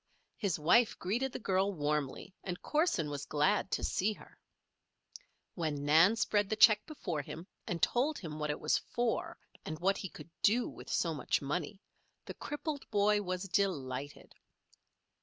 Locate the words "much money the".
11.13-12.33